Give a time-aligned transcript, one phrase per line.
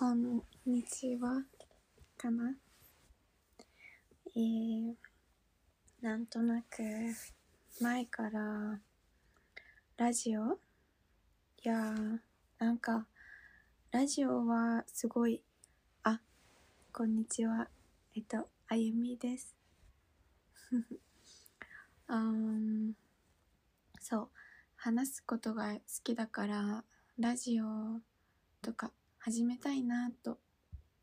[0.00, 1.42] こんにちは
[2.16, 2.54] かな？
[4.34, 4.94] えー、
[6.00, 6.82] なんとなく
[7.82, 8.80] 前から
[9.98, 10.54] ラジオ？
[10.54, 10.56] い
[11.64, 11.94] や
[12.58, 13.08] なんか
[13.90, 15.42] ラジオはすごい
[16.02, 16.18] あ
[16.94, 17.68] こんにちは。
[18.16, 19.54] えっとあゆみです。
[22.08, 22.94] うん
[24.00, 24.28] そう。
[24.76, 26.84] 話すことが好きだから
[27.18, 28.00] ラジオ
[28.62, 28.92] とか
[29.22, 30.38] 始めたいなと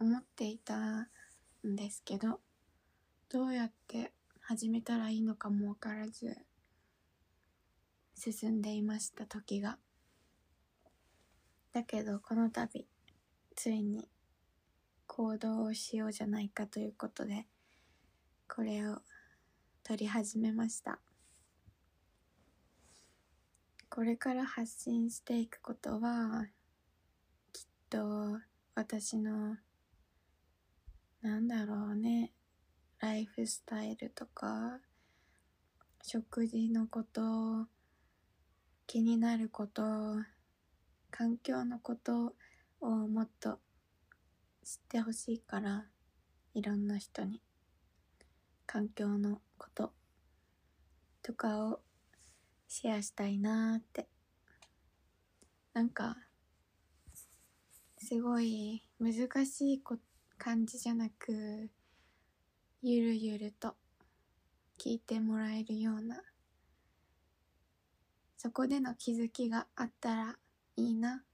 [0.00, 2.40] 思っていたんですけど
[3.28, 6.38] どうやって始めたらいいのかもわからず
[8.16, 9.76] 進んでいました時が。
[11.74, 12.86] だけどこの度
[13.54, 14.08] ついに
[15.06, 17.44] 行動をしようじゃないかということで
[18.48, 19.02] これを
[19.82, 20.98] 取り始めました。
[23.90, 26.46] これから発信していくことは
[27.90, 28.38] と
[28.74, 29.56] 私の
[31.22, 32.32] なんだろうね
[33.00, 34.78] ライフスタイルとか
[36.02, 37.66] 食事のこと
[38.86, 39.82] 気になること
[41.10, 42.34] 環境のこと
[42.80, 43.58] をもっと
[44.64, 45.86] 知ってほしいから
[46.54, 47.40] いろんな人に
[48.66, 49.92] 環境のこと
[51.22, 51.80] とかを
[52.68, 54.08] シェアしたいなーって。
[55.78, 56.16] なんか
[58.00, 59.98] すごい難しいこ
[60.38, 61.68] 感じじゃなく
[62.80, 63.74] ゆるゆると
[64.78, 66.22] 聞いてもらえるような
[68.36, 70.36] そこでの気づきがあったら
[70.76, 71.24] いいなっ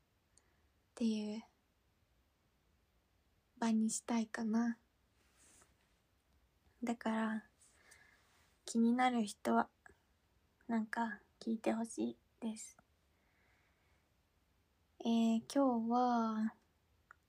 [0.95, 1.43] ていう
[3.61, 4.79] 場にしたいかな。
[6.83, 7.45] だから
[8.65, 9.69] 気になる人は
[10.67, 12.84] なんか聞いてほしいです。
[15.07, 16.55] えー、今日は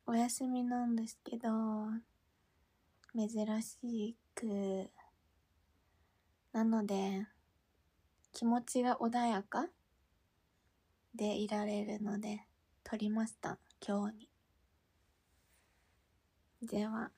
[0.06, 1.50] お休みなんですけど
[3.14, 3.30] 珍
[3.62, 4.90] しく
[6.53, 7.28] なので
[8.31, 9.68] 気持ちが穏やか
[11.16, 12.46] でいられるので
[12.85, 14.30] 撮りました今日に。
[16.62, 17.12] では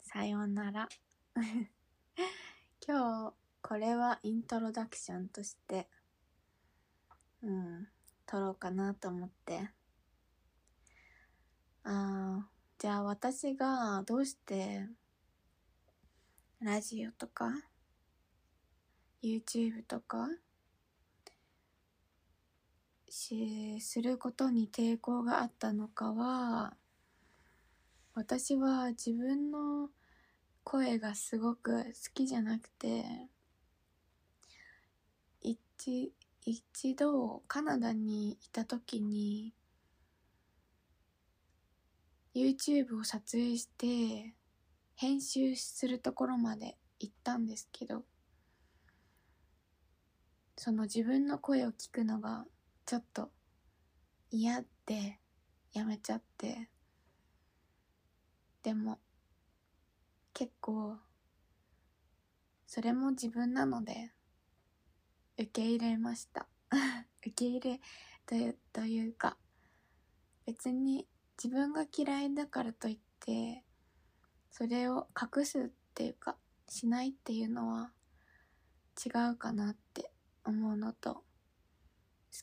[0.00, 0.88] さようなら。
[2.88, 5.86] 今日これはイントロダクションとして
[7.42, 7.88] うん
[8.24, 9.68] 撮ろうかなと思って。
[11.84, 12.46] あ
[12.78, 14.86] じゃあ私がどうして
[16.60, 17.50] ラジオとか
[19.22, 20.28] YouTube とか
[23.08, 26.74] しすることに抵抗があったのかは
[28.14, 29.88] 私は自分の
[30.64, 33.04] 声がすごく好きじゃなくて
[35.40, 36.12] 一
[36.44, 39.52] 一度カナダにいた時に
[42.34, 44.34] YouTube を撮影して
[44.94, 48.04] 編集するところまで行ったんですけど
[50.56, 52.44] その自分の声を聞くのが
[52.86, 53.30] ちょっと
[54.30, 55.18] 嫌で
[55.72, 56.68] やめちゃって
[58.62, 58.98] でも
[60.32, 60.96] 結構
[62.66, 64.12] それも自分なので
[65.36, 66.46] 受け入れました。
[67.20, 67.80] 受け入れ
[68.24, 69.36] というというか
[70.46, 71.06] 別に
[71.42, 73.64] 自分が嫌いだからといって
[74.52, 76.36] それを隠すっていうか
[76.68, 77.90] しないっていうのは
[79.04, 80.12] 違うかなって
[80.44, 81.22] 思うのと好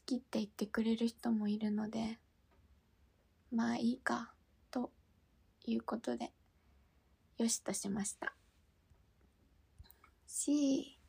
[0.06, 2.20] きって言ってくれる人もいるので
[3.54, 4.34] まあいいか
[4.70, 4.92] と
[5.66, 6.34] いうことで
[7.38, 8.34] よしとしました。
[10.28, 11.00] し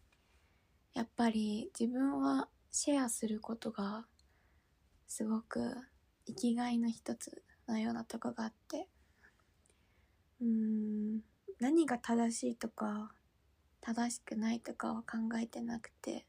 [0.95, 4.07] やっぱり自分はシェアすることが
[5.09, 5.75] すごく
[6.27, 8.89] 生きがいの一つのようなとこがあって。
[10.41, 11.21] うーん。
[11.61, 13.13] 何が正しいとか
[13.83, 16.25] 正しくないとかは考えてなくて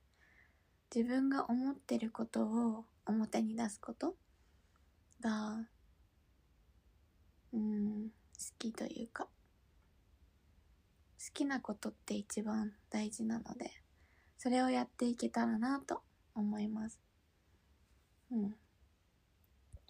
[0.94, 4.16] 自分が思ってることを表に出すこと
[5.22, 5.68] が
[7.54, 9.30] うん好きというか好
[11.34, 13.72] きなことって一番大事なので
[14.38, 16.02] それをやっていけたらなと
[16.36, 17.00] 思います。
[18.32, 18.56] うん。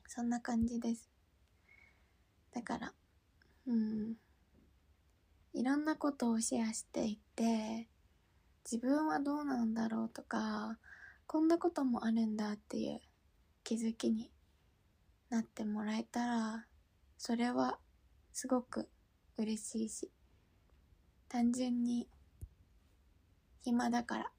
[0.07, 1.10] そんな感じです。
[2.53, 2.93] だから。
[3.67, 4.15] うん。
[5.53, 7.89] いろんなことをシェアしていって
[8.63, 10.77] 自分はどうなんだろうとか
[11.27, 12.99] こんなこともあるんだっていう
[13.63, 14.31] 気づきに
[15.29, 16.65] なってもらえたら
[17.17, 17.79] それは
[18.31, 18.87] すごく
[19.37, 20.09] 嬉しいし
[21.27, 22.07] 単純に
[23.63, 24.31] 暇だから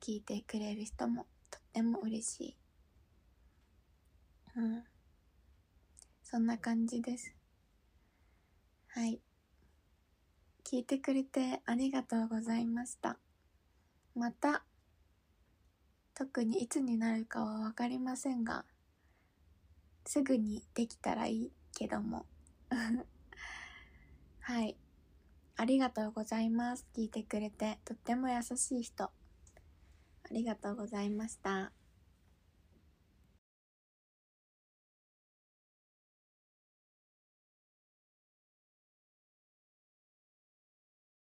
[0.00, 2.56] 聞いてくれる人もとっても嬉しい。
[4.56, 4.84] うん。
[6.22, 7.37] そんな感じです。
[8.98, 9.20] はい。
[10.64, 13.16] 聞いてくれてありがとうございました。
[14.16, 14.64] また
[16.16, 18.64] 特にいつになるかは分かりませんが
[20.04, 22.26] すぐにできたらいいけども。
[24.40, 24.76] はい。
[25.54, 26.84] ありがとうございます。
[26.92, 29.04] 聞いてくれてとっても優しい人。
[29.04, 29.12] あ
[30.32, 31.70] りがとうございました。